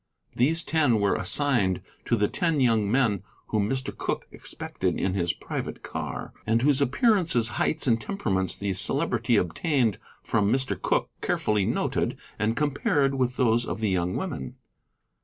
[0.35, 3.95] These ten were assigned to the ten young men whom Mr.
[3.95, 9.99] Cooke expected in his private car, and whose appearances, heights, and temperaments the Celebrity obtained
[10.23, 10.81] from Mr.
[10.81, 14.55] Cooke, carefully noted, and compared with those of the young women.